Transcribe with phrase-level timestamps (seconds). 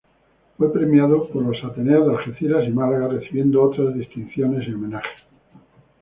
[0.57, 5.21] Fue premiado por los Ateneos de Algeciras y Málaga, recibiendo otras distinciones y homenajes.